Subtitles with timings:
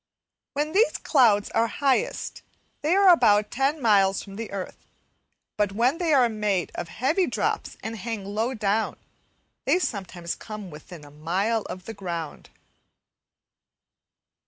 [0.53, 2.41] When these clouds are highest
[2.81, 4.87] they are about ten miles from the earth,
[5.57, 8.97] but when they are made of heavy drops and hang low down,
[9.65, 12.49] they sometimes come within a mile of the ground.